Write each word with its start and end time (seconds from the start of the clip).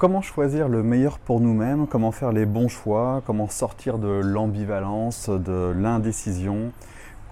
Comment 0.00 0.22
choisir 0.22 0.70
le 0.70 0.82
meilleur 0.82 1.18
pour 1.18 1.40
nous-mêmes? 1.40 1.86
Comment 1.86 2.10
faire 2.10 2.32
les 2.32 2.46
bons 2.46 2.68
choix? 2.68 3.20
Comment 3.26 3.48
sortir 3.48 3.98
de 3.98 4.08
l'ambivalence, 4.08 5.28
de 5.28 5.74
l'indécision? 5.76 6.72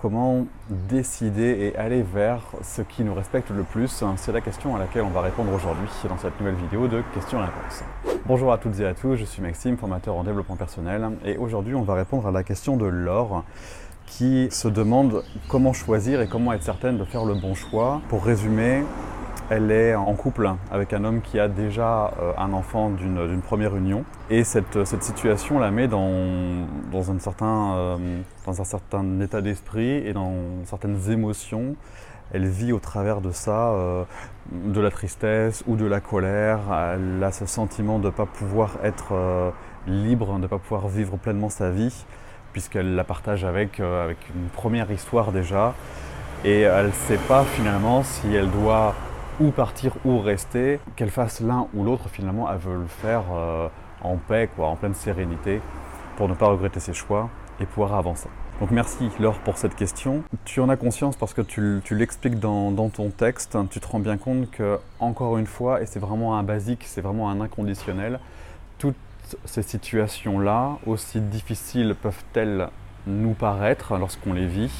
Comment 0.02 0.44
décider 0.68 1.72
et 1.72 1.78
aller 1.78 2.02
vers 2.02 2.42
ce 2.60 2.82
qui 2.82 3.04
nous 3.04 3.14
respecte 3.14 3.48
le 3.48 3.62
plus? 3.62 4.04
C'est 4.16 4.32
la 4.32 4.42
question 4.42 4.76
à 4.76 4.78
laquelle 4.78 5.04
on 5.04 5.08
va 5.08 5.22
répondre 5.22 5.50
aujourd'hui 5.54 5.88
dans 6.10 6.18
cette 6.18 6.38
nouvelle 6.38 6.56
vidéo 6.56 6.88
de 6.88 7.02
questions-réponses. 7.14 7.84
Bonjour 8.26 8.52
à 8.52 8.58
toutes 8.58 8.78
et 8.80 8.86
à 8.86 8.92
tous, 8.92 9.16
je 9.16 9.24
suis 9.24 9.40
Maxime, 9.40 9.78
formateur 9.78 10.14
en 10.16 10.22
développement 10.22 10.56
personnel 10.56 11.08
et 11.24 11.38
aujourd'hui 11.38 11.74
on 11.74 11.84
va 11.84 11.94
répondre 11.94 12.26
à 12.26 12.32
la 12.32 12.42
question 12.42 12.76
de 12.76 12.84
Laure 12.84 13.44
qui 14.04 14.48
se 14.50 14.68
demande 14.68 15.24
comment 15.48 15.72
choisir 15.72 16.20
et 16.20 16.28
comment 16.28 16.52
être 16.52 16.64
certaine 16.64 16.98
de 16.98 17.04
faire 17.04 17.24
le 17.24 17.32
bon 17.32 17.54
choix. 17.54 18.02
Pour 18.10 18.26
résumer, 18.26 18.84
elle 19.50 19.70
est 19.70 19.94
en 19.94 20.12
couple 20.14 20.50
avec 20.70 20.92
un 20.92 21.04
homme 21.04 21.22
qui 21.22 21.40
a 21.40 21.48
déjà 21.48 22.12
euh, 22.20 22.32
un 22.36 22.52
enfant 22.52 22.90
d'une 22.90 23.40
première 23.40 23.74
union. 23.76 24.04
Et 24.28 24.44
cette, 24.44 24.84
situation 24.84 25.58
la 25.58 25.70
met 25.70 25.88
dans, 25.88 26.02
un, 26.02 27.18
certain, 27.18 27.74
euh, 27.76 27.96
dans 28.44 28.60
un 28.60 28.64
certain 28.64 29.20
état 29.20 29.40
d'esprit 29.40 30.06
et 30.06 30.12
dans 30.12 30.34
certaines 30.64 31.10
émotions. 31.10 31.76
Elle 32.30 32.46
vit 32.46 32.72
au 32.72 32.78
travers 32.78 33.22
de 33.22 33.30
ça 33.30 33.70
euh, 33.70 34.04
de 34.52 34.80
la 34.82 34.90
tristesse 34.90 35.64
ou 35.66 35.76
de 35.76 35.86
la 35.86 36.00
colère. 36.00 36.60
Elle 36.94 37.24
a 37.24 37.32
ce 37.32 37.46
sentiment 37.46 37.98
de 37.98 38.06
ne 38.06 38.10
pas 38.10 38.26
pouvoir 38.26 38.76
être 38.84 39.52
libre, 39.86 40.34
de 40.34 40.42
ne 40.42 40.46
pas 40.46 40.58
pouvoir 40.58 40.88
vivre 40.88 41.16
pleinement 41.16 41.48
sa 41.48 41.70
vie, 41.70 42.04
puisqu'elle 42.52 42.94
la 42.94 43.04
partage 43.04 43.44
avec, 43.44 43.80
avec 43.80 44.18
une 44.34 44.48
première 44.50 44.90
histoire 44.90 45.32
déjà. 45.32 45.72
Et 46.44 46.60
elle 46.60 46.88
ne 46.88 46.92
sait 46.92 47.16
pas 47.16 47.44
finalement 47.44 48.02
si 48.02 48.34
elle 48.34 48.50
doit 48.50 48.94
ou 49.40 49.50
partir 49.50 49.92
ou 50.04 50.20
rester, 50.20 50.80
qu'elle 50.96 51.10
fasse 51.10 51.40
l'un 51.40 51.66
ou 51.74 51.84
l'autre, 51.84 52.08
finalement, 52.08 52.50
elle 52.50 52.58
veut 52.58 52.78
le 52.78 52.86
faire 52.86 53.22
euh, 53.32 53.68
en 54.02 54.16
paix, 54.16 54.48
quoi, 54.54 54.68
en 54.68 54.76
pleine 54.76 54.94
sérénité, 54.94 55.60
pour 56.16 56.28
ne 56.28 56.34
pas 56.34 56.48
regretter 56.48 56.80
ses 56.80 56.92
choix 56.92 57.30
et 57.60 57.66
pouvoir 57.66 57.94
avancer. 57.94 58.28
Donc 58.60 58.72
merci 58.72 59.08
Laure 59.20 59.38
pour 59.38 59.56
cette 59.56 59.76
question. 59.76 60.24
Tu 60.44 60.60
en 60.60 60.68
as 60.68 60.76
conscience 60.76 61.16
parce 61.16 61.32
que 61.32 61.42
tu, 61.42 61.80
l'expliques 61.94 62.40
dans, 62.40 62.72
dans, 62.72 62.88
ton 62.88 63.10
texte, 63.10 63.56
tu 63.70 63.78
te 63.78 63.86
rends 63.86 64.00
bien 64.00 64.16
compte 64.16 64.50
que, 64.50 64.78
encore 64.98 65.38
une 65.38 65.46
fois, 65.46 65.80
et 65.80 65.86
c'est 65.86 66.00
vraiment 66.00 66.36
un 66.36 66.42
basique, 66.42 66.82
c'est 66.84 67.00
vraiment 67.00 67.30
un 67.30 67.40
inconditionnel, 67.40 68.18
toutes 68.78 68.96
ces 69.44 69.62
situations-là, 69.62 70.78
aussi 70.86 71.20
difficiles 71.20 71.94
peuvent-elles 72.00 72.68
nous 73.06 73.34
paraître 73.34 73.96
lorsqu'on 73.96 74.32
les 74.32 74.46
vit, 74.46 74.70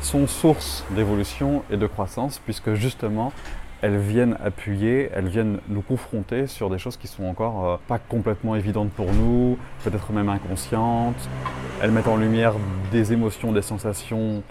sont 0.00 0.26
source 0.26 0.84
d'évolution 0.90 1.62
et 1.70 1.76
de 1.76 1.86
croissance, 1.86 2.38
puisque 2.38 2.74
justement, 2.74 3.32
elles 3.80 3.98
viennent 3.98 4.36
appuyer, 4.42 5.10
elles 5.14 5.28
viennent 5.28 5.58
nous 5.68 5.82
confronter 5.82 6.46
sur 6.46 6.68
des 6.68 6.78
choses 6.78 6.96
qui 6.96 7.06
sont 7.06 7.24
encore 7.24 7.66
euh, 7.66 7.76
pas 7.86 7.98
complètement 7.98 8.56
évidentes 8.56 8.90
pour 8.90 9.12
nous, 9.12 9.56
peut-être 9.84 10.12
même 10.12 10.28
inconscientes. 10.28 11.28
Elles 11.80 11.92
mettent 11.92 12.08
en 12.08 12.16
lumière 12.16 12.54
des 12.90 13.12
émotions, 13.12 13.52
des 13.52 13.62
sensations 13.62 14.42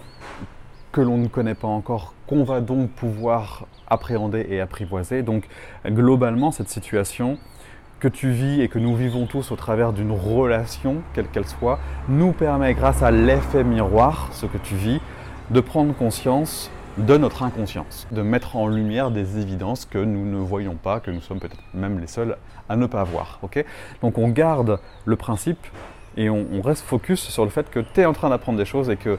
que 0.92 1.02
l'on 1.02 1.18
ne 1.18 1.28
connaît 1.28 1.54
pas 1.54 1.68
encore, 1.68 2.14
qu'on 2.26 2.44
va 2.44 2.60
donc 2.60 2.90
pouvoir 2.90 3.66
appréhender 3.86 4.46
et 4.48 4.60
apprivoiser. 4.60 5.22
Donc 5.22 5.46
globalement, 5.86 6.50
cette 6.50 6.70
situation 6.70 7.38
que 8.00 8.08
tu 8.08 8.30
vis 8.30 8.62
et 8.62 8.68
que 8.68 8.78
nous 8.78 8.96
vivons 8.96 9.26
tous 9.26 9.50
au 9.50 9.56
travers 9.56 9.92
d'une 9.92 10.12
relation, 10.12 11.02
quelle 11.14 11.26
qu'elle 11.26 11.46
soit, 11.46 11.78
nous 12.08 12.32
permet, 12.32 12.72
grâce 12.72 13.02
à 13.02 13.10
l'effet 13.10 13.64
miroir, 13.64 14.30
ce 14.32 14.46
que 14.46 14.58
tu 14.58 14.76
vis, 14.76 15.00
de 15.50 15.60
prendre 15.60 15.94
conscience 15.94 16.70
de 16.98 17.16
notre 17.16 17.42
inconscience, 17.42 18.06
de 18.10 18.22
mettre 18.22 18.56
en 18.56 18.66
lumière 18.66 19.10
des 19.10 19.38
évidences 19.38 19.84
que 19.84 19.98
nous 19.98 20.24
ne 20.24 20.38
voyons 20.38 20.74
pas, 20.74 21.00
que 21.00 21.10
nous 21.10 21.20
sommes 21.20 21.38
peut-être 21.38 21.62
même 21.72 22.00
les 22.00 22.06
seuls 22.06 22.36
à 22.68 22.76
ne 22.76 22.86
pas 22.86 23.04
voir. 23.04 23.40
Donc 24.02 24.18
on 24.18 24.28
garde 24.28 24.80
le 25.04 25.16
principe 25.16 25.64
et 26.16 26.28
on, 26.28 26.60
reste 26.62 26.84
focus 26.84 27.20
sur 27.20 27.44
le 27.44 27.50
fait 27.50 27.70
que 27.70 27.78
tu 27.80 28.00
es 28.00 28.04
en 28.04 28.12
train 28.12 28.30
d'apprendre 28.30 28.58
des 28.58 28.64
choses 28.64 28.90
et 28.90 28.96
que, 28.96 29.18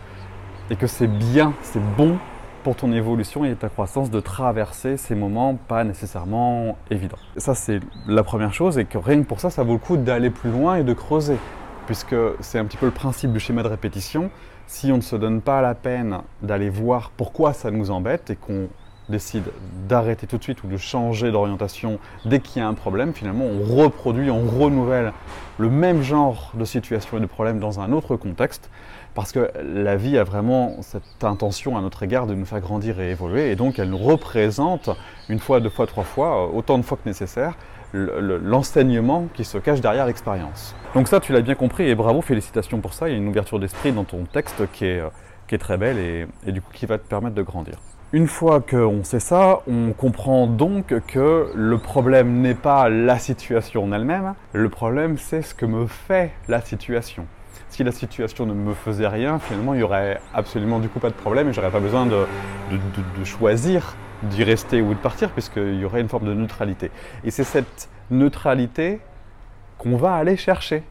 et 0.70 0.76
que 0.76 0.88
c'est 0.88 1.08
bien, 1.08 1.54
c'est 1.62 1.82
bon 1.96 2.18
pour 2.64 2.76
ton 2.76 2.92
évolution 2.92 3.46
et 3.46 3.56
ta 3.56 3.70
croissance 3.70 4.12
de 4.12 4.20
traverser 4.20 4.98
ces 4.98 5.16
moments 5.16 5.56
pas 5.56 5.86
nécessairement 5.86 6.78
évidents. 6.92 7.18
Ça 7.38 7.56
c'est 7.56 7.80
la 8.08 8.24
première 8.24 8.54
chose 8.54 8.78
et 8.78 8.84
que 8.84 8.98
rien 8.98 9.22
que 9.22 9.28
pour 9.28 9.40
ça, 9.40 9.50
ça 9.50 9.64
vaut 9.64 9.74
le 9.74 9.80
coup 9.80 9.96
d'aller 9.96 10.30
plus 10.30 10.52
loin 10.52 10.76
et 10.76 10.84
de 10.84 10.94
creuser 10.94 11.38
puisque 11.86 12.16
c'est 12.42 12.60
un 12.60 12.66
petit 12.66 12.78
peu 12.78 12.86
le 12.86 12.92
principe 12.92 13.32
du 13.32 13.40
schéma 13.40 13.64
de 13.64 13.70
répétition. 13.70 14.30
Si 14.72 14.92
on 14.92 14.98
ne 14.98 15.02
se 15.02 15.16
donne 15.16 15.42
pas 15.42 15.64
la 15.64 15.74
peine 15.74 16.20
d'aller 16.44 16.70
voir 16.70 17.10
pourquoi 17.18 17.54
ça 17.54 17.72
nous 17.72 17.90
embête 17.90 18.30
et 18.30 18.36
qu'on 18.36 18.70
décide 19.10 19.46
d'arrêter 19.88 20.28
tout 20.28 20.38
de 20.38 20.44
suite 20.44 20.64
ou 20.64 20.68
de 20.68 20.78
changer 20.78 21.32
d'orientation 21.32 22.00
dès 22.26 22.40
qu'il 22.40 22.62
y 22.62 22.66
a 22.66 22.68
un 22.68 22.74
problème, 22.74 23.14
finalement 23.14 23.46
on 23.46 23.76
reproduit, 23.76 24.30
on 24.30 24.48
renouvelle 24.48 25.14
le 25.58 25.70
même 25.70 26.02
genre 26.02 26.52
de 26.54 26.66
situation 26.66 27.18
et 27.18 27.22
de 27.22 27.26
problème 27.26 27.60
dans 27.60 27.80
un 27.80 27.92
autre 27.92 28.16
contexte, 28.16 28.70
parce 29.14 29.32
que 29.32 29.52
la 29.64 29.98
vie 29.98 30.18
a 30.18 30.24
vraiment 30.24 30.82
cette 30.82 31.24
intention 31.24 31.78
à 31.78 31.82
notre 31.82 32.04
égard 32.04 32.28
de 32.28 32.36
nous 32.36 32.46
faire 32.46 32.62
grandir 32.62 33.00
et 33.00 33.12
évoluer, 33.12 33.52
et 33.52 33.56
donc 33.56 33.80
elle 33.80 33.90
nous 33.90 33.98
représente 33.98 34.90
une 35.28 35.40
fois, 35.40 35.60
deux 35.60 35.70
fois, 35.70 35.88
trois 35.88 36.04
fois, 36.04 36.48
autant 36.54 36.78
de 36.78 36.84
fois 36.84 36.98
que 36.98 37.08
nécessaire, 37.08 37.56
l'enseignement 37.94 39.28
qui 39.34 39.44
se 39.44 39.58
cache 39.58 39.82
derrière 39.82 40.06
l'expérience. 40.06 40.76
Donc 40.94 41.08
ça, 41.08 41.20
tu 41.20 41.34
l'as 41.34 41.42
bien 41.42 41.56
compris 41.56 41.90
et 41.90 41.96
bravo, 41.96 42.22
félicitations 42.22 42.80
pour 42.82 42.94
ça. 42.94 43.10
Il 43.10 43.12
y 43.12 43.16
a 43.16 43.18
une 43.18 43.28
ouverture 43.28 43.60
d'esprit 43.60 43.92
dans 43.92 44.04
ton 44.04 44.26
texte 44.26 44.72
qui 44.74 44.86
est, 44.86 45.00
euh, 45.00 45.58
très 45.60 45.78
belle 45.78 45.98
et, 45.98 46.52
du 46.52 46.62
coup 46.62 46.72
qui 46.72 46.86
va 46.86 47.00
te 47.00 47.08
permettre 47.08 47.36
de 47.36 47.42
grandir. 47.42 47.80
Une 48.12 48.26
fois 48.26 48.60
qu'on 48.60 49.04
sait 49.04 49.20
ça, 49.20 49.60
on 49.68 49.92
comprend 49.94 50.48
donc 50.48 50.96
que 51.06 51.52
le 51.54 51.78
problème 51.78 52.42
n'est 52.42 52.56
pas 52.56 52.90
la 52.90 53.20
situation 53.20 53.84
en 53.84 53.92
elle-même, 53.92 54.34
le 54.54 54.68
problème 54.68 55.20
c'est 55.20 55.44
ce 55.44 55.54
que 55.54 55.68
me 55.68 55.86
fait 55.86 56.32
la 56.48 56.60
situation. 56.60 57.28
Si 57.70 57.84
la 57.84 57.92
situation 57.92 58.48
ne 58.48 58.54
me 58.56 58.74
faisait 58.74 59.08
rien, 59.08 59.38
finalement 59.38 59.76
il 59.76 59.78
n'y 59.78 59.84
aurait 59.84 60.20
absolument 60.34 60.80
du 60.80 60.90
coup 60.90 60.98
pas 60.98 61.12
de 61.12 61.14
problème 61.14 61.50
et 61.50 61.54
j'aurais 61.54 61.70
pas 61.70 61.80
besoin 61.80 62.08
de, 62.08 62.26
de, 62.72 63.24
choisir 63.24 63.96
d'y 64.24 64.44
rester 64.44 64.82
ou 64.82 64.96
de 64.96 65.00
partir, 65.00 65.30
puisqu'il 65.30 65.80
y 65.80 65.86
aurait 65.86 66.02
une 66.02 66.10
forme 66.10 66.26
de 66.26 66.34
neutralité. 66.34 66.90
Et 67.24 67.30
c'est 67.30 67.44
cette 67.44 67.90
neutralité 68.10 69.02
qu'on 69.78 69.98
va 69.98 70.16
aller 70.16 70.36
chercher. 70.36 70.82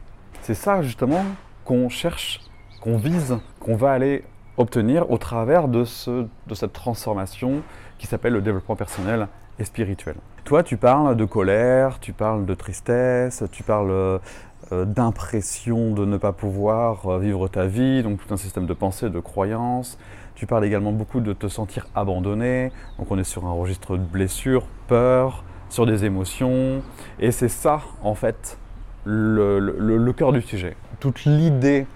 C'est 0.41 0.53
ça 0.53 0.81
justement 0.81 1.25
qu'on 1.65 1.89
cherche, 1.89 2.39
qu'on 2.79 2.95
vise, 2.95 3.37
qu'on 3.59 3.75
va 3.75 3.91
aller 3.91 4.23
obtenir 4.59 5.09
au 5.09 5.17
travers 5.17 5.67
de, 5.67 5.83
ce, 5.85 6.27
de 6.47 6.53
cette 6.53 6.73
transformation 6.73 7.61
qui 7.97 8.05
s'appelle 8.05 8.33
le 8.33 8.41
développement 8.41 8.75
personnel 8.75 9.27
et 9.57 9.63
spirituel. 9.63 10.15
Toi, 10.43 10.63
tu 10.63 10.77
parles 10.77 11.15
de 11.15 11.25
colère, 11.25 11.99
tu 11.99 12.13
parles 12.13 12.45
de 12.45 12.53
tristesse, 12.53 13.43
tu 13.51 13.63
parles 13.63 13.91
euh, 13.91 14.85
d'impression 14.85 15.91
de 15.93 16.05
ne 16.05 16.17
pas 16.17 16.33
pouvoir 16.33 17.07
euh, 17.07 17.19
vivre 17.19 17.47
ta 17.47 17.65
vie, 17.65 18.03
donc 18.03 18.19
tout 18.25 18.33
un 18.33 18.37
système 18.37 18.65
de 18.65 18.73
pensée, 18.73 19.09
de 19.09 19.19
croyances, 19.19 19.97
tu 20.35 20.45
parles 20.45 20.63
également 20.63 20.93
beaucoup 20.93 21.19
de 21.19 21.33
te 21.33 21.47
sentir 21.47 21.87
abandonné. 21.95 22.71
Donc 22.97 23.11
on 23.11 23.17
est 23.17 23.25
sur 23.25 23.45
un 23.45 23.51
registre 23.51 23.97
de 23.97 24.03
blessures, 24.03 24.63
peur, 24.87 25.43
sur 25.69 25.85
des 25.85 26.05
émotions. 26.05 26.81
Et 27.19 27.31
c'est 27.31 27.49
ça, 27.49 27.81
en 28.03 28.15
fait, 28.15 28.57
le, 29.03 30.11
cœur 30.13 30.31
du 30.31 30.41
sujet. 30.41 30.77
Toute 30.99 31.25
l'idée 31.25 31.87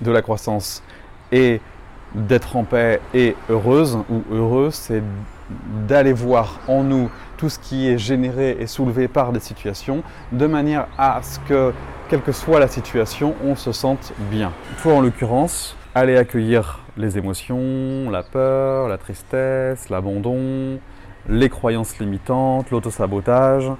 de 0.00 0.10
la 0.10 0.22
croissance 0.22 0.82
est 1.32 1.60
d'être 2.14 2.56
en 2.56 2.64
paix 2.64 3.00
et 3.14 3.34
heureuse 3.48 3.98
ou 4.10 4.22
heureux, 4.30 4.70
c'est 4.70 5.02
d'aller 5.88 6.12
voir 6.12 6.60
en 6.68 6.84
nous 6.84 7.10
tout 7.36 7.48
ce 7.48 7.58
qui 7.58 7.88
est 7.88 7.98
généré 7.98 8.56
et 8.60 8.66
soulevé 8.66 9.08
par 9.08 9.32
des 9.32 9.40
situations, 9.40 10.02
de 10.30 10.46
manière 10.46 10.86
à 10.98 11.20
ce 11.22 11.40
que, 11.40 11.72
quelle 12.08 12.22
que 12.22 12.32
soit 12.32 12.60
la 12.60 12.68
situation, 12.68 13.34
on 13.44 13.56
se 13.56 13.72
sente 13.72 14.12
bien. 14.30 14.52
Toi, 14.82 14.94
en 14.94 15.00
l'occurrence, 15.00 15.76
aller 15.94 16.16
accueillir 16.16 16.80
les 16.96 17.18
émotions, 17.18 18.10
la 18.10 18.22
peur, 18.22 18.88
la 18.88 18.98
tristesse, 18.98 19.88
l'abandon, 19.88 20.78
les 21.28 21.48
croyances 21.48 21.98
limitantes, 21.98 22.70
l'autosabotage, 22.70 23.70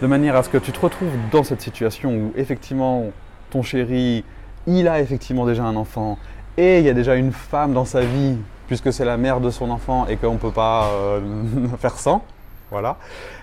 de 0.00 0.06
manière 0.06 0.36
à 0.36 0.42
ce 0.42 0.48
que 0.48 0.58
tu 0.58 0.72
te 0.72 0.80
retrouves 0.80 1.12
dans 1.30 1.44
cette 1.44 1.60
situation 1.60 2.10
où 2.10 2.32
effectivement 2.36 3.06
ton 3.50 3.62
chéri, 3.62 4.24
il 4.66 4.88
a 4.88 5.00
effectivement 5.00 5.46
déjà 5.46 5.64
un 5.64 5.76
enfant 5.76 6.18
et 6.56 6.78
il 6.78 6.84
y 6.84 6.88
a 6.88 6.94
déjà 6.94 7.16
une 7.16 7.32
femme 7.32 7.72
dans 7.72 7.84
sa 7.84 8.02
vie 8.02 8.36
puisque 8.66 8.92
c'est 8.92 9.04
la 9.04 9.16
mère 9.16 9.40
de 9.40 9.50
son 9.50 9.70
enfant 9.70 10.06
et 10.06 10.16
qu'on 10.16 10.34
ne 10.34 10.38
peut 10.38 10.50
pas 10.50 10.88
euh, 10.88 11.20
faire 11.78 11.98
sans. 11.98 12.24
Voilà. 12.70 12.96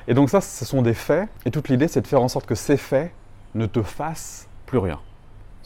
Et 0.07 0.13
donc 0.13 0.29
ça, 0.29 0.41
ce 0.41 0.65
sont 0.65 0.81
des 0.81 0.93
faits 0.93 1.29
et 1.45 1.51
toute 1.51 1.69
l'idée, 1.69 1.87
c'est 1.87 2.01
de 2.01 2.07
faire 2.07 2.21
en 2.21 2.27
sorte 2.27 2.45
que 2.45 2.55
ces 2.55 2.77
faits 2.77 3.11
ne 3.53 3.65
te 3.65 3.81
fassent 3.81 4.47
plus 4.65 4.79
rien 4.79 4.99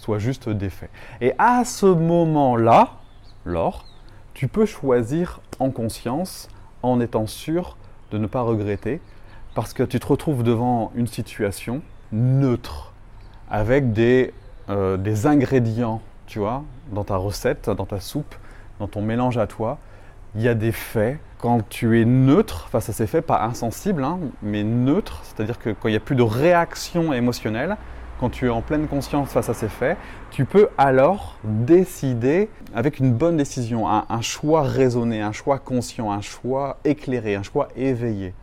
soit 0.05 0.19
juste 0.19 0.49
des 0.49 0.69
faits. 0.69 0.91
Et 1.19 1.33
à 1.39 1.65
ce 1.65 1.87
moment-là, 1.87 2.91
Laure, 3.43 3.85
tu 4.35 4.47
peux 4.47 4.67
choisir 4.67 5.41
en 5.59 5.71
conscience, 5.71 6.47
en 6.83 6.99
étant 6.99 7.25
sûr 7.25 7.75
de 8.11 8.19
ne 8.19 8.27
pas 8.27 8.41
regretter, 8.41 9.01
parce 9.55 9.73
que 9.73 9.81
tu 9.81 9.99
te 9.99 10.05
retrouves 10.05 10.43
devant 10.43 10.91
une 10.95 11.07
situation 11.07 11.81
neutre, 12.11 12.93
avec 13.49 13.93
des, 13.93 14.31
euh, 14.69 14.97
des 14.97 15.25
ingrédients, 15.25 16.01
tu 16.27 16.39
vois, 16.39 16.63
dans 16.91 17.03
ta 17.03 17.17
recette, 17.17 17.69
dans 17.69 17.85
ta 17.85 17.99
soupe, 17.99 18.35
dans 18.79 18.87
ton 18.87 19.01
mélange 19.01 19.37
à 19.37 19.47
toi. 19.47 19.77
Il 20.35 20.41
y 20.41 20.47
a 20.47 20.53
des 20.53 20.71
faits 20.71 21.19
quand 21.37 21.67
tu 21.69 22.01
es 22.01 22.05
neutre 22.05 22.67
face 22.69 22.89
à 22.89 22.93
ces 22.93 23.07
faits, 23.07 23.25
pas 23.25 23.43
insensible, 23.43 24.03
hein, 24.03 24.19
mais 24.41 24.63
neutre, 24.63 25.21
c'est-à-dire 25.23 25.59
que 25.59 25.69
quand 25.69 25.87
il 25.87 25.91
n'y 25.91 25.97
a 25.97 26.01
plus 26.01 26.15
de 26.15 26.23
réaction 26.23 27.13
émotionnelle, 27.13 27.77
quand 28.19 28.29
tu 28.29 28.47
es 28.47 28.49
en 28.49 28.61
pleine 28.61 28.87
conscience 28.87 29.29
face 29.29 29.49
à 29.49 29.53
ces 29.53 29.67
faits, 29.67 29.97
tu 30.31 30.45
peux 30.45 30.69
alors 30.77 31.37
décider 31.43 32.49
avec 32.73 32.99
une 32.99 33.13
bonne 33.13 33.37
décision, 33.37 33.87
un, 33.87 34.21
choix 34.21 34.63
raisonné, 34.63 35.21
un 35.21 35.31
choix 35.31 35.59
conscient, 35.59 36.11
un 36.11 36.21
choix 36.21 36.77
éclairé, 36.85 37.35
un 37.35 37.43
choix 37.43 37.67
éveillé. 37.75 38.33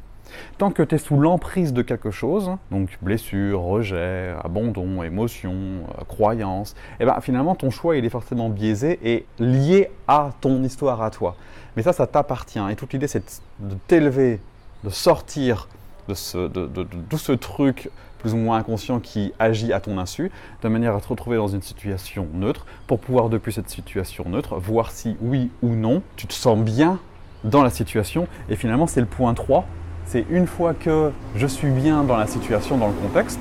Tant 0.59 0.71
que 0.71 0.83
tu 0.83 0.95
es 0.95 0.99
sous 0.99 1.19
l'emprise 1.19 1.73
de 1.73 1.83
quelque 1.83 2.11
chose, 2.11 2.51
donc 2.71 2.91
blessure, 3.03 3.61
rejet, 3.61 4.35
abandon, 4.43 5.03
émotion, 5.03 5.53
euh, 5.53 6.05
croyance, 6.09 6.73
et 6.73 7.03
eh 7.03 7.05
ben 7.07 7.21
finalement 7.21 7.55
ton 7.55 7.71
choix 7.71 7.97
il 7.97 8.05
est 8.05 8.11
forcément 8.11 8.49
biaisé 8.49 8.99
et 9.03 9.27
lié 9.39 9.91
à 10.09 10.31
ton 10.41 10.63
histoire 10.63 11.03
à 11.03 11.11
toi. 11.11 11.37
Mais 11.77 11.83
ça, 11.83 11.93
ça 11.93 12.07
t'appartient. 12.07 12.61
Et 12.71 12.77
toute 12.77 12.93
l'idée 12.93 13.09
c'est 13.09 13.43
de 13.61 13.75
t'élever, 13.87 14.41
de 14.85 14.91
sortir 14.91 15.69
de, 16.09 16.15
ce, 16.15 16.49
de, 16.49 16.67
de 16.67 16.87
tout 17.09 17.19
ce 17.19 17.33
truc 17.33 17.91
plus 18.23 18.35
ou 18.35 18.37
moins 18.37 18.59
inconscient 18.59 19.01
qui 19.01 19.33
agit 19.41 19.73
à 19.73 19.81
ton 19.81 19.99
insu, 19.99 20.31
de 20.63 20.69
manière 20.69 20.95
à 20.95 21.01
te 21.01 21.09
retrouver 21.09 21.37
dans 21.37 21.49
une 21.49 21.61
situation 21.61 22.29
neutre, 22.33 22.67
pour 22.87 23.01
pouvoir 23.01 23.29
depuis 23.29 23.53
cette 23.53 23.69
situation 23.69 24.29
neutre 24.29 24.57
voir 24.57 24.93
si 24.93 25.17
oui 25.21 25.51
ou 25.61 25.71
non 25.71 26.03
tu 26.17 26.29
te 26.29 26.33
sens 26.33 26.57
bien 26.57 27.01
dans 27.45 27.65
la 27.65 27.71
situation. 27.71 28.29
Et 28.49 28.55
finalement, 28.55 28.87
c'est 28.87 29.01
le 29.01 29.07
point 29.07 29.35
3. 29.35 29.67
C'est 30.07 30.25
une 30.31 30.47
fois 30.47 30.75
que 30.75 31.11
je 31.37 31.47
suis 31.47 31.71
bien 31.71 32.05
dans 32.05 32.17
la 32.17 32.27
situation, 32.27 32.77
dans 32.77 32.89
le 32.89 32.95
contexte, 32.95 33.41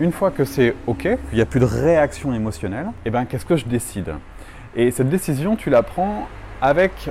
une 0.00 0.12
fois 0.12 0.30
que 0.30 0.44
c'est 0.44 0.74
OK, 0.86 1.02
qu'il 1.02 1.18
n'y 1.34 1.40
a 1.40 1.46
plus 1.46 1.60
de 1.60 1.64
réaction 1.64 2.34
émotionnelle, 2.34 2.86
eh 3.04 3.10
ben 3.10 3.24
qu'est-ce 3.24 3.46
que 3.46 3.56
je 3.56 3.66
décide? 3.66 4.14
Et 4.74 4.90
cette 4.90 5.08
décision, 5.08 5.54
tu 5.54 5.70
la 5.70 5.82
prends 5.82 6.26
avec 6.60 7.10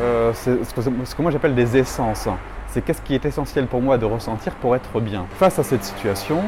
euh, 0.00 0.32
ce, 0.34 0.50
que, 0.50 1.22
moi 1.22 1.30
j'appelle 1.30 1.54
des 1.54 1.76
essences 1.76 2.28
c'est 2.72 2.80
qu'est-ce 2.80 3.02
qui 3.02 3.14
est 3.14 3.26
essentiel 3.26 3.66
pour 3.66 3.82
moi 3.82 3.98
de 3.98 4.06
ressentir 4.06 4.54
pour 4.54 4.74
être 4.74 4.98
bien. 4.98 5.26
Face 5.38 5.58
à 5.58 5.62
cette 5.62 5.84
situation, 5.84 6.42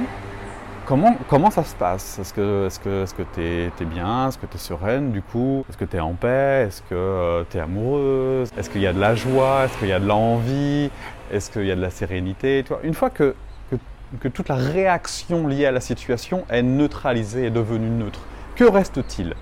comment, 0.84 1.50
ça 1.50 1.64
se 1.64 1.74
passe? 1.74 2.18
Est-ce 2.18 2.32
que 2.34 3.22
tu 3.34 3.40
es, 3.42 3.84
bien? 3.84 4.28
Est-ce 4.28 4.38
que 4.38 4.46
tu 4.46 4.56
es 4.56 4.60
sereine 4.60 5.12
du 5.12 5.22
coup? 5.22 5.64
Est-ce 5.68 5.76
que 5.76 5.84
tu 5.84 5.96
es 5.96 6.00
en 6.00 6.14
paix? 6.14 6.66
Est-ce 6.68 6.82
que 6.82 6.94
euh, 6.94 7.44
tu 7.50 7.56
es 7.56 7.60
amoureuse? 7.60 8.50
Est-ce 8.56 8.70
qu'il 8.70 8.82
y 8.82 8.86
a 8.86 8.92
de 8.92 9.00
la 9.00 9.14
joie? 9.14 9.64
Est-ce 9.64 9.78
qu'il 9.78 9.88
y 9.88 9.92
a 9.92 10.00
de 10.00 10.06
l'envie? 10.06 10.90
Est-ce 11.32 11.50
qu'il 11.50 11.64
y 11.66 11.70
a 11.70 11.76
de 11.76 11.80
la 11.80 11.90
sérénité? 11.90 12.64
Une 12.82 12.94
fois 12.94 13.10
que, 13.10 13.34
toute 14.20 14.48
la 14.48 14.56
réaction 14.56 15.46
liée 15.46 15.66
à 15.66 15.72
la 15.72 15.80
situation 15.80 16.44
est 16.48 16.62
neutralisée, 16.62 17.46
est 17.46 17.50
devenue 17.50 17.88
neutre, 17.88 18.20
que 18.54 18.64
reste-t-il? 18.64 19.34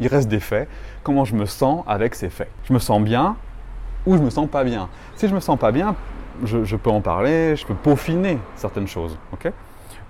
Il 0.00 0.08
reste 0.08 0.28
des 0.28 0.40
faits. 0.40 0.68
Comment 1.02 1.24
je 1.24 1.34
me 1.34 1.46
sens 1.46 1.84
avec 1.86 2.14
ces 2.14 2.30
faits? 2.30 2.50
Je 2.64 2.72
me 2.72 2.78
sens 2.78 3.00
bien 3.00 3.36
ou 4.06 4.16
je 4.16 4.22
me 4.22 4.30
sens 4.30 4.48
pas 4.48 4.64
bien? 4.64 4.88
Si 5.16 5.28
je 5.28 5.34
me 5.34 5.40
sens 5.40 5.58
pas 5.58 5.72
bien, 5.72 5.94
je, 6.44 6.76
peux 6.76 6.90
en 6.90 7.00
parler, 7.00 7.54
je 7.56 7.66
peux 7.66 7.74
peaufiner 7.74 8.38
certaines 8.56 8.88
choses, 8.88 9.18
ok? 9.32 9.52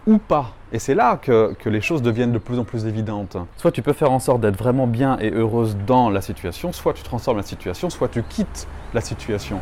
Ou 0.07 0.19
pas. 0.19 0.53
Et 0.73 0.79
c'est 0.79 0.95
là 0.95 1.17
que, 1.17 1.55
les 1.67 1.81
choses 1.81 2.01
deviennent 2.01 2.33
de 2.33 2.39
plus 2.39 2.59
en 2.59 2.65
plus 2.65 2.87
évidentes. 2.87 3.37
Soit 3.57 3.73
tu 3.73 3.83
peux 3.83 3.93
faire 3.93 4.13
en 4.13 4.19
sorte 4.19 4.41
d'être 4.41 4.57
vraiment 4.57 4.87
bien 4.87 5.19
et 5.19 5.31
heureuse 5.31 5.77
dans 5.87 6.11
la 6.11 6.21
situation, 6.21 6.73
soit 6.73 6.95
tu 6.95 7.03
transformes 7.03 7.39
la 7.39 7.43
situation, 7.43 7.91
soit 7.91 8.09
tu 8.09 8.23
quittes 8.23 8.67
la 8.95 9.01
situation. 9.01 9.61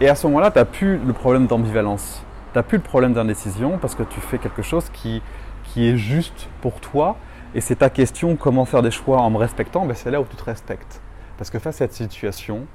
Et 0.00 0.08
à 0.08 0.14
ce 0.14 0.26
moment-là, 0.26 0.50
tu 0.50 0.58
n'as 0.58 0.64
plus 0.64 0.98
le 0.98 1.12
problème 1.12 1.46
d'ambivalence. 1.46 2.22
Tu 2.52 2.58
n'as 2.58 2.62
plus 2.62 2.78
le 2.78 2.82
problème 2.82 3.14
d'indécision 3.14 3.78
parce 3.78 3.94
que 3.94 4.02
tu 4.02 4.20
fais 4.20 4.38
quelque 4.38 4.62
chose 4.62 4.90
qui, 4.92 5.22
qui 5.62 5.88
est 5.88 5.96
juste 5.96 6.48
pour 6.60 6.80
toi. 6.80 7.16
Et 7.54 7.60
c'est 7.60 7.76
ta 7.76 7.90
question, 7.90 8.36
comment 8.36 8.64
faire 8.64 8.82
des 8.82 8.90
choix 8.90 9.18
en 9.20 9.30
me 9.30 9.36
respectant? 9.36 9.86
Ben 9.86 9.94
C'est 9.94 10.10
là 10.10 10.20
où 10.20 10.24
tu 10.24 10.36
te 10.36 10.44
respectes. 10.44 11.00
Parce 11.38 11.50
que 11.50 11.58
face 11.58 11.76
à 11.76 11.78
cette 11.78 11.92
situation, 11.92 12.66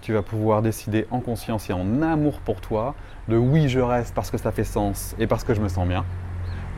tu 0.00 0.12
vas 0.12 0.22
pouvoir 0.22 0.62
décider 0.62 1.06
en 1.10 1.20
conscience 1.20 1.68
et 1.70 1.72
en 1.72 2.02
amour 2.02 2.40
pour 2.40 2.60
toi 2.60 2.94
de 3.28 3.36
oui, 3.36 3.68
je 3.68 3.80
reste 3.80 4.14
parce 4.14 4.30
que 4.30 4.38
ça 4.38 4.52
fait 4.52 4.64
sens 4.64 5.14
et 5.18 5.26
parce 5.26 5.44
que 5.44 5.54
je 5.54 5.60
me 5.60 5.68
sens 5.68 5.86
bien. 5.86 6.04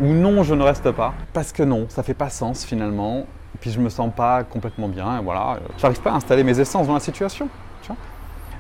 Ou 0.01 0.07
non, 0.07 0.43
je 0.43 0.55
ne 0.55 0.63
reste 0.63 0.91
pas 0.91 1.15
parce 1.33 1.53
que 1.53 1.63
non, 1.63 1.87
ça 1.89 2.03
fait 2.03 2.15
pas 2.15 2.31
sens 2.31 2.65
finalement. 2.65 3.27
Puis 3.61 3.71
je 3.71 3.79
me 3.79 3.89
sens 3.89 4.11
pas 4.15 4.43
complètement 4.45 4.89
bien 4.89 5.19
et 5.19 5.23
voilà, 5.23 5.59
j'arrive 5.79 6.01
pas 6.01 6.11
à 6.11 6.15
installer 6.15 6.43
mes 6.43 6.59
essences 6.59 6.87
dans 6.87 6.95
la 6.95 7.01
situation. 7.01 7.49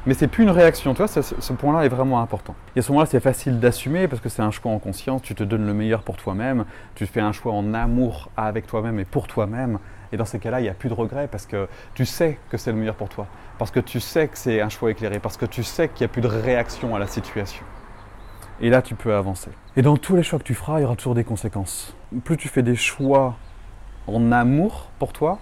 Mais 0.06 0.14
c'est 0.14 0.26
plus 0.26 0.43
une 0.43 0.50
réaction, 0.50 0.94
tu 0.94 1.02
vois, 1.02 1.08
ce, 1.08 1.52
point-là 1.52 1.84
est 1.84 1.88
vraiment 1.88 2.20
important. 2.20 2.56
Et 2.75 2.81
à 2.81 2.82
ce 2.82 2.90
moment-là, 2.90 3.06
c'est 3.06 3.20
facile 3.20 3.60
d'assumer 3.60 4.08
parce 4.08 4.20
que 4.20 4.28
c'est 4.28 4.43
un 4.43 4.50
choix 4.50 4.72
en 4.72 4.78
conscience, 4.78 5.22
tu 5.22 5.34
te 5.34 5.44
donnes 5.44 5.64
le 5.64 5.75
meilleur 5.75 6.02
pour 6.02 6.16
toi-même, 6.16 6.64
tu 6.96 7.06
fais 7.06 7.20
un 7.20 7.32
choix 7.32 7.52
en 7.52 7.72
amour 7.72 8.31
avec 8.37 8.66
toi-même 8.66 8.99
et 8.99 9.04
pour 9.04 9.28
toi-même. 9.28 9.78
Et 10.12 10.16
dans 10.16 10.25
ces 10.25 10.40
cas-là, 10.40 10.60
il 10.60 10.64
n'y 10.64 10.69
a 10.69 10.75
plus 10.75 10.88
de 10.88 10.94
regret 10.94 11.28
parce 11.31 11.46
que 11.46 11.69
tu 11.94 12.04
sais 12.04 12.38
que 12.50 12.56
c'est 12.56 12.72
le 12.72 12.78
meilleur 12.78 12.96
pour 12.96 13.08
toi, 13.08 13.28
parce 13.58 13.70
que 13.70 13.81
tu 13.81 14.00
sais 14.00 14.26
que 14.26 14.37
c'est 14.37 14.60
un 14.60 14.69
choix 14.69 14.90
éclairé, 14.90 15.20
parce 15.20 15.37
que 15.37 15.46
tu 15.46 15.62
sais 15.62 15.88
qu'il 15.88 16.04
n'y 16.04 16.10
a 16.10 16.12
plus 16.12 16.20
de 16.20 16.26
réaction 16.26 16.96
à 16.96 16.99
la 16.99 17.06
situation. 17.06 17.64
Et 18.60 18.70
là, 18.70 18.82
tu 18.82 18.94
peux 18.94 19.14
avancer. 19.14 19.50
Et 19.76 19.82
dans 19.82 19.96
tous 19.96 20.16
les 20.16 20.22
choix 20.22 20.38
que 20.38 20.44
tu 20.44 20.54
feras, 20.54 20.81
il 20.81 20.82
y 20.82 20.84
aura 20.84 20.96
toujours 20.96 21.14
des 21.14 21.25
conséquences. 21.25 21.94
Plus 22.25 22.37
tu 22.37 22.49
fais 22.49 22.62
des 22.62 22.76
choix 22.76 23.37
en 24.06 24.32
amour 24.32 24.88
pour 24.99 25.12
toi, 25.12 25.38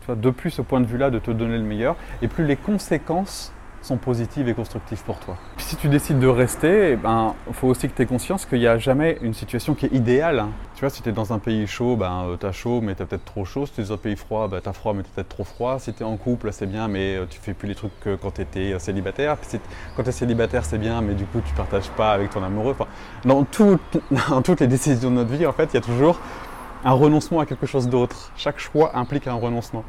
tu 0.00 0.06
vois, 0.06 0.14
depuis 0.14 0.50
ce 0.50 0.62
point 0.62 0.80
de 0.80 0.86
vue-là 0.86 1.10
de 1.10 1.18
te 1.18 1.30
donner 1.32 1.58
le 1.58 1.64
meilleur, 1.64 1.96
et 2.22 2.28
plus 2.28 2.46
les 2.46 2.56
conséquences 2.56 3.52
sont 3.86 3.96
positives 3.96 4.48
et 4.48 4.54
constructives 4.54 5.02
pour 5.04 5.18
toi. 5.20 5.36
si 5.58 5.76
tu 5.76 5.88
décides 5.88 6.18
de 6.18 6.26
rester, 6.26 6.88
il 6.88 6.92
eh 6.92 6.96
ben, 6.96 7.34
faut 7.52 7.68
aussi 7.68 7.88
que 7.88 7.94
tu 7.94 8.02
aies 8.02 8.06
conscience 8.06 8.44
qu'il 8.44 8.58
n'y 8.58 8.66
a 8.66 8.78
jamais 8.78 9.16
une 9.22 9.32
situation 9.32 9.74
qui 9.74 9.86
est 9.86 9.92
idéale. 9.92 10.46
Tu 10.74 10.80
vois, 10.80 10.90
si 10.90 11.02
tu 11.02 11.08
es 11.08 11.12
dans 11.12 11.32
un 11.32 11.38
pays 11.38 11.66
chaud, 11.66 11.96
ben, 11.96 12.24
euh, 12.26 12.36
tu 12.36 12.46
as 12.46 12.52
chaud, 12.52 12.80
mais 12.80 12.96
tu 12.96 13.02
as 13.02 13.06
peut-être 13.06 13.24
trop 13.24 13.44
chaud. 13.44 13.64
Si 13.64 13.72
tu 13.72 13.80
es 13.80 13.84
dans 13.84 13.94
un 13.94 13.98
pays 13.98 14.16
froid, 14.16 14.48
ben, 14.48 14.60
tu 14.60 14.68
as 14.68 14.72
froid, 14.72 14.92
mais 14.92 15.04
tu 15.04 15.10
peut-être 15.10 15.28
trop 15.28 15.44
froid. 15.44 15.78
Si 15.78 15.92
tu 15.92 16.02
es 16.02 16.06
en 16.06 16.16
couple, 16.16 16.52
c'est 16.52 16.66
bien, 16.66 16.88
mais 16.88 17.16
euh, 17.16 17.26
tu 17.30 17.38
fais 17.40 17.54
plus 17.54 17.68
les 17.68 17.76
trucs 17.76 17.98
que 18.00 18.16
quand 18.16 18.32
tu 18.32 18.42
étais 18.42 18.72
euh, 18.72 18.78
célibataire. 18.80 19.36
quand 19.96 20.02
tu 20.02 20.08
es 20.08 20.12
célibataire, 20.12 20.64
c'est 20.64 20.78
bien, 20.78 21.00
mais 21.00 21.14
du 21.14 21.24
coup, 21.24 21.40
tu 21.46 21.54
partages 21.54 21.88
pas 21.90 22.10
avec 22.10 22.30
ton 22.30 22.42
amoureux. 22.42 22.72
Enfin, 22.78 22.88
dans, 23.24 23.46
dans 24.28 24.42
toutes 24.42 24.60
les 24.60 24.66
décisions 24.66 25.10
de 25.10 25.16
notre 25.16 25.30
vie, 25.30 25.46
en 25.46 25.52
fait, 25.52 25.70
il 25.72 25.74
y 25.74 25.78
a 25.78 25.82
toujours 25.82 26.18
un 26.84 26.92
renoncement 26.92 27.38
à 27.40 27.46
quelque 27.46 27.66
chose 27.66 27.88
d'autre. 27.88 28.32
Chaque 28.36 28.58
choix 28.58 28.96
implique 28.96 29.28
un 29.28 29.34
renoncement. 29.34 29.84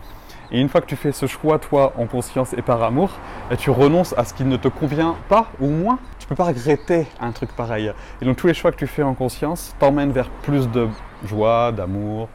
Et 0.52 0.62
une 0.62 0.70
fois 0.70 0.82
que 0.82 0.86
tu 0.86 0.96
fais 0.96 1.12
ce 1.12 1.26
choix, 1.26 1.60
toi, 1.60 1.94
en 1.98 2.06
conscience 2.06 2.54
et 2.54 2.62
par 2.62 2.82
amour, 2.82 3.12
eh, 3.52 3.58
tu 3.58 3.70
renonces 3.70 4.14
à 4.18 4.24
ce 4.24 4.34
qui 4.34 4.44
ne 4.44 4.56
te 4.56 4.68
convient 4.68 5.16
pas 5.28 5.48
ou 5.60 5.68
moins. 5.68 6.00
Tu 6.20 6.26
ne 6.26 6.30
peux 6.30 6.36
pas 6.36 6.46
regretter 6.46 7.08
un 7.20 7.32
truc 7.32 7.56
pareil. 7.56 7.92
Et 8.22 8.26
donc 8.26 8.38
tous 8.38 8.48
les 8.48 8.54
choix 8.54 8.72
que 8.72 8.78
tu 8.78 8.88
fais 8.88 9.04
en 9.04 9.14
conscience 9.14 9.76
t'emmènent 9.80 10.12
vers 10.12 10.30
plus 10.30 10.70
de 10.70 10.88
joie, 11.26 11.72
d'amour, 11.72 12.30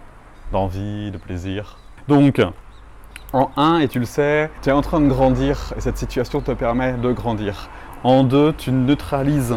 d'envie, 0.50 1.10
de 1.10 1.18
plaisir. 1.18 1.78
Donc, 2.08 2.40
en 3.32 3.50
un, 3.56 3.78
et 3.78 3.88
tu 3.88 3.98
le 3.98 4.04
sais, 4.04 4.50
tu 4.62 4.68
es 4.68 4.72
en 4.72 4.82
train 4.82 5.00
de 5.00 5.08
grandir 5.08 5.72
et 5.76 5.80
cette 5.80 5.96
situation 5.96 6.40
te 6.42 6.52
permet 6.52 6.92
de 6.94 7.12
grandir. 7.12 7.70
En 8.04 8.24
deux, 8.24 8.52
tu 8.52 8.72
neutralises 8.72 9.56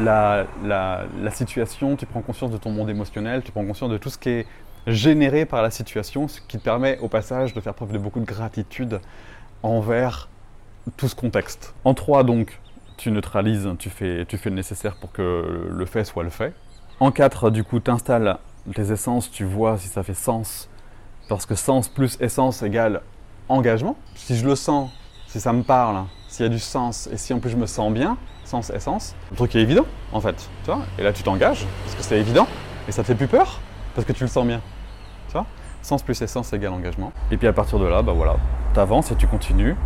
la, 0.00 0.44
la, 0.64 1.30
situation, 1.30 1.96
tu 1.96 2.04
prends 2.06 2.20
conscience 2.20 2.50
de 2.50 2.56
ton 2.56 2.70
monde 2.70 2.90
émotionnel, 2.90 3.42
tu 3.42 3.52
prends 3.52 3.64
conscience 3.64 3.90
de 3.90 3.96
tout 3.96 4.10
ce 4.10 4.18
qui 4.18 4.28
est 4.28 4.46
généré 4.86 5.46
par 5.46 5.62
la 5.62 5.70
situation, 5.70 6.28
ce 6.28 6.40
qui 6.40 6.58
te 6.58 6.62
permet 6.62 6.98
au 6.98 7.08
passage 7.08 7.54
de 7.54 7.60
faire 7.60 7.74
preuve 7.74 7.92
de 7.92 7.98
beaucoup 7.98 8.20
de 8.20 8.24
gratitude 8.24 9.00
envers 9.62 10.28
tout 10.96 11.08
ce 11.08 11.14
contexte. 11.14 11.74
En 11.84 11.94
trois, 11.94 12.24
donc, 12.24 12.60
tu 12.96 13.10
neutralises, 13.10 13.68
tu 13.78 13.90
fais, 13.90 14.24
tu 14.26 14.36
fais 14.36 14.50
le 14.50 14.56
nécessaire 14.56 14.96
pour 14.96 15.12
que 15.12 15.68
le 15.70 15.86
fait 15.86 16.04
soit 16.04 16.22
le 16.22 16.30
fait. 16.30 16.52
En 17.00 17.10
quatre, 17.10 17.50
du 17.50 17.64
coup, 17.64 17.80
tu 17.80 17.90
installes 17.90 18.36
tes 18.74 18.92
essences, 18.92 19.30
tu 19.30 19.44
vois 19.44 19.78
si 19.78 19.88
ça 19.88 20.02
fait 20.02 20.14
sens, 20.14 20.68
parce 21.28 21.46
que 21.46 21.54
sens 21.54 21.88
plus 21.88 22.16
essence 22.20 22.62
égale 22.62 23.02
engagement. 23.48 23.96
Si 24.14 24.36
je 24.36 24.46
le 24.46 24.54
sens, 24.54 24.90
si 25.26 25.40
ça 25.40 25.52
me 25.52 25.62
parle, 25.62 26.04
s'il 26.28 26.44
y 26.44 26.46
a 26.46 26.50
du 26.50 26.58
sens, 26.58 27.08
et 27.12 27.16
si 27.16 27.32
en 27.32 27.40
plus 27.40 27.50
je 27.50 27.56
me 27.56 27.66
sens 27.66 27.92
bien, 27.92 28.16
sens, 28.44 28.70
essence, 28.70 29.14
le 29.30 29.36
truc 29.36 29.56
est 29.56 29.60
évident, 29.60 29.86
en 30.12 30.20
fait. 30.20 30.48
Tu 30.64 30.70
vois 30.70 30.82
et 30.98 31.02
là, 31.02 31.12
tu 31.12 31.22
t'engages, 31.22 31.66
parce 31.84 31.96
que 31.96 32.02
c'est 32.02 32.18
évident, 32.18 32.46
et 32.88 32.92
ça 32.92 33.02
te 33.02 33.08
fait 33.08 33.14
plus 33.14 33.28
peur, 33.28 33.60
parce 33.94 34.06
que 34.06 34.12
tu 34.12 34.24
le 34.24 34.28
sens 34.28 34.46
bien. 34.46 34.60
Sens 35.82 36.02
plus 36.02 36.20
essence 36.22 36.52
égale 36.52 36.72
engagement. 36.72 37.12
Et 37.30 37.36
puis 37.36 37.46
à 37.46 37.52
partir 37.52 37.78
de 37.78 37.86
là, 37.86 38.02
bah 38.02 38.12
voilà, 38.14 38.36
tu 38.72 38.80
avances 38.80 39.10
et 39.10 39.16
tu 39.16 39.26
continues 39.26 39.76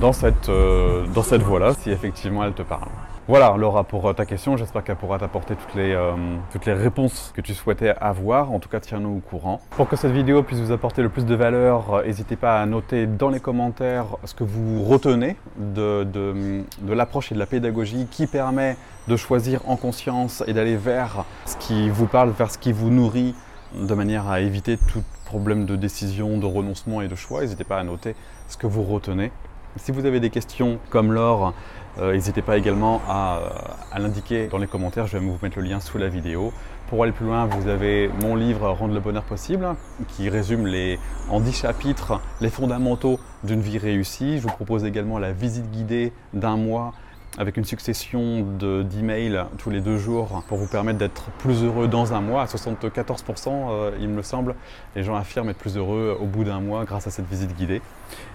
dans 0.00 0.12
cette, 0.12 0.48
euh, 0.48 1.06
dans 1.14 1.22
cette 1.22 1.42
voie-là, 1.42 1.72
si 1.78 1.90
effectivement 1.90 2.44
elle 2.44 2.52
te 2.52 2.62
parle. 2.62 2.88
Voilà 3.28 3.56
Laura 3.56 3.82
pour 3.82 4.08
euh, 4.08 4.12
ta 4.12 4.24
question, 4.24 4.56
j'espère 4.56 4.84
qu'elle 4.84 4.96
pourra 4.96 5.18
t'apporter 5.18 5.56
toutes, 5.56 5.74
les, 5.74 5.92
euh, 5.92 6.12
toutes 6.52 6.64
les 6.64 6.74
réponses 6.74 7.32
que 7.34 7.40
tu 7.40 7.54
souhaitais 7.54 7.94
avoir, 8.00 8.52
en 8.52 8.60
tout 8.60 8.68
cas 8.68 8.78
tiens-nous 8.78 9.16
au 9.16 9.20
courant. 9.20 9.60
Pour 9.70 9.88
que 9.88 9.96
cette 9.96 10.12
vidéo 10.12 10.42
puisse 10.42 10.60
vous 10.60 10.70
apporter 10.70 11.02
le 11.02 11.08
plus 11.08 11.24
de 11.24 11.34
valeur, 11.34 12.02
n'hésitez 12.04 12.36
pas 12.36 12.60
à 12.60 12.66
noter 12.66 13.06
dans 13.06 13.30
les 13.30 13.40
commentaires 13.40 14.06
ce 14.24 14.34
que 14.34 14.44
vous 14.44 14.84
retenez 14.84 15.36
de, 15.56 16.04
de, 16.04 16.62
de 16.82 16.92
l'approche 16.92 17.32
et 17.32 17.34
de 17.34 17.40
la 17.40 17.46
pédagogie 17.46 18.06
qui 18.10 18.26
permet 18.26 18.76
de 19.08 19.16
choisir 19.16 19.60
en 19.68 19.76
conscience 19.76 20.44
et 20.46 20.52
d'aller 20.52 20.76
vers 20.76 21.24
ce 21.46 21.56
qui 21.56 21.88
vous 21.88 22.06
parle, 22.06 22.30
vers 22.30 22.50
ce 22.50 22.58
qui 22.58 22.70
vous 22.70 22.90
nourrit, 22.90 23.34
de 23.76 23.94
manière 23.94 24.28
à 24.28 24.40
éviter 24.40 24.76
tout 24.76 25.02
problème 25.24 25.66
de 25.66 25.76
décision, 25.76 26.38
de 26.38 26.46
renoncement 26.46 27.00
et 27.02 27.08
de 27.08 27.14
choix. 27.14 27.40
N'hésitez 27.40 27.64
pas 27.64 27.78
à 27.78 27.84
noter 27.84 28.14
ce 28.48 28.56
que 28.56 28.66
vous 28.66 28.82
retenez. 28.82 29.30
Si 29.76 29.92
vous 29.92 30.06
avez 30.06 30.20
des 30.20 30.30
questions 30.30 30.78
comme 30.90 31.12
l'or, 31.12 31.52
Euh, 31.98 32.12
n'hésitez 32.12 32.42
pas 32.42 32.58
également 32.58 33.00
à, 33.08 33.40
à 33.90 33.98
l'indiquer 33.98 34.48
dans 34.48 34.58
les 34.58 34.66
commentaires, 34.66 35.06
je 35.06 35.16
vais 35.16 35.24
vous 35.24 35.38
mettre 35.42 35.58
le 35.58 35.64
lien 35.64 35.80
sous 35.80 35.96
la 35.96 36.08
vidéo. 36.08 36.52
Pour 36.88 37.02
aller 37.02 37.12
plus 37.12 37.24
loin, 37.24 37.46
vous 37.46 37.68
avez 37.68 38.10
mon 38.22 38.36
livre 38.36 38.68
Rendre 38.68 38.92
le 38.92 39.00
bonheur 39.00 39.22
possible 39.22 39.66
qui 40.08 40.28
résume 40.28 40.66
les, 40.66 40.98
en 41.30 41.40
10 41.40 41.52
chapitres 41.62 42.20
les 42.42 42.50
fondamentaux 42.50 43.18
d'une 43.44 43.62
vie 43.62 43.78
réussie. 43.78 44.36
Je 44.38 44.42
vous 44.42 44.54
propose 44.54 44.84
également 44.84 45.18
la 45.18 45.32
visite 45.32 45.70
guidée 45.70 46.12
d'un 46.34 46.58
mois 46.58 46.92
avec 47.38 47.56
une 47.56 47.64
succession 47.64 48.42
d'emails 48.42 49.44
tous 49.58 49.70
les 49.70 49.80
deux 49.80 49.98
jours 49.98 50.42
pour 50.48 50.58
vous 50.58 50.66
permettre 50.66 50.98
d'être 50.98 51.30
plus 51.38 51.62
heureux 51.62 51.86
dans 51.88 52.14
un 52.14 52.20
mois. 52.20 52.42
À 52.42 52.46
74%, 52.46 53.48
euh, 53.48 53.90
il 54.00 54.08
me 54.08 54.22
semble, 54.22 54.54
les 54.94 55.02
gens 55.02 55.16
affirment 55.16 55.50
être 55.50 55.58
plus 55.58 55.76
heureux 55.76 56.16
au 56.20 56.24
bout 56.24 56.44
d'un 56.44 56.60
mois 56.60 56.84
grâce 56.84 57.06
à 57.06 57.10
cette 57.10 57.28
visite 57.28 57.54
guidée. 57.56 57.82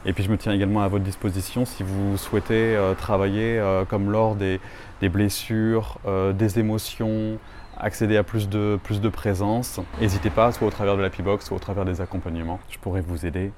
Et 0.06 0.14
puis 0.14 0.24
je 0.24 0.30
me 0.30 0.38
tiens 0.38 0.54
également 0.54 0.82
à 0.82 0.88
votre 0.88 1.04
disposition 1.04 1.66
si 1.66 1.84
vous 1.84 2.18
souhaitez 2.18 2.76
euh, 2.76 2.94
travailler 2.94 3.58
euh, 3.58 3.86
comme 3.86 4.12
lors 4.12 4.36
des, 4.36 4.60
des 5.02 5.10
blessures, 5.10 5.98
des 6.34 6.60
émotions, 6.60 7.40
accéder 7.80 8.18
à 8.18 8.24
plus 8.24 8.48
de, 8.48 8.80
plus 8.84 9.02
de 9.02 9.10
présence. 9.10 9.80
N'hésitez 10.00 10.30
pas, 10.30 10.52
soit 10.52 10.68
au 10.68 10.72
travers 10.72 10.96
de 10.96 11.02
la 11.02 11.10
P-Box, 11.10 11.46
soit 11.46 11.58
au 11.58 11.60
travers 11.60 11.86
des 11.86 12.02
accompagnements. 12.02 12.60
Je 12.70 12.78
pourrais 12.78 13.02
vous 13.02 13.26
aider 13.26 13.52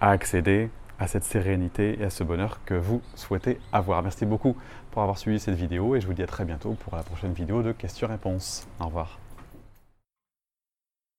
à 0.00 0.10
accéder 0.10 0.68
à 1.00 1.06
cette 1.06 1.24
sérénité 1.24 1.98
et 2.00 2.04
à 2.04 2.10
ce 2.10 2.22
bonheur 2.22 2.60
que 2.64 2.74
vous 2.74 3.00
souhaitez 3.16 3.58
avoir. 3.72 4.02
Merci 4.02 4.26
beaucoup 4.26 4.54
pour 4.92 5.02
avoir 5.02 5.18
suivi 5.18 5.40
cette 5.40 5.56
vidéo 5.56 5.96
et 5.96 6.00
je 6.00 6.06
vous 6.06 6.14
dis 6.14 6.22
à 6.22 6.26
très 6.26 6.44
bientôt 6.44 6.76
pour 6.84 6.94
la 6.94 7.02
prochaine 7.02 7.32
vidéo 7.32 7.62
de 7.62 7.72
questions-réponses. 7.72 8.68
Au 8.78 8.84
revoir. 8.84 9.18